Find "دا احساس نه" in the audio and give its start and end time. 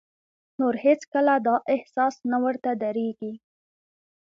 1.47-2.37